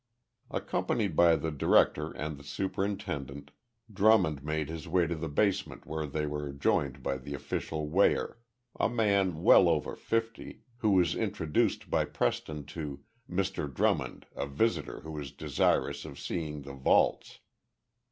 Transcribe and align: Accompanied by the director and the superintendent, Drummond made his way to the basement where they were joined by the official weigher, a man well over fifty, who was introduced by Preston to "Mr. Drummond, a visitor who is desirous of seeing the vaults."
Accompanied 0.49 1.15
by 1.15 1.35
the 1.35 1.51
director 1.51 2.09
and 2.13 2.35
the 2.39 2.43
superintendent, 2.43 3.51
Drummond 3.93 4.43
made 4.43 4.67
his 4.67 4.87
way 4.87 5.05
to 5.05 5.13
the 5.13 5.29
basement 5.29 5.85
where 5.85 6.07
they 6.07 6.25
were 6.25 6.51
joined 6.53 7.03
by 7.03 7.17
the 7.19 7.35
official 7.35 7.87
weigher, 7.87 8.39
a 8.79 8.89
man 8.89 9.43
well 9.43 9.69
over 9.69 9.95
fifty, 9.95 10.63
who 10.77 10.89
was 10.93 11.13
introduced 11.13 11.91
by 11.91 12.05
Preston 12.05 12.65
to 12.73 13.03
"Mr. 13.29 13.71
Drummond, 13.71 14.25
a 14.35 14.47
visitor 14.47 15.01
who 15.01 15.19
is 15.19 15.31
desirous 15.31 16.03
of 16.03 16.19
seeing 16.19 16.63
the 16.63 16.73
vaults." 16.73 17.37